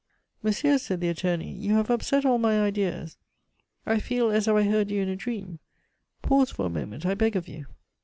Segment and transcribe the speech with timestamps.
[0.41, 3.17] "Monsieur," said the attorney, "you have upset all my ideas.
[3.85, 5.59] I feel as if I heard you in a dream.
[6.23, 7.67] Pause for a moment, I beg of you."